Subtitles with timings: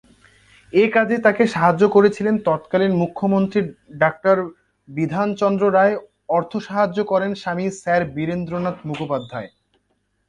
[0.73, 3.59] এ কাজে তাঁকে সাহায্য করেছিলেন তৎকালীন মুখ্যমন্ত্রী
[3.93, 4.09] ডা
[4.89, 5.95] বিধানচন্দ্র রায়,
[6.29, 9.49] অর্থসাহায্য করেন স্বামী স্যার বীরেন্দ্রনাথ মুখোপাধ্যায়।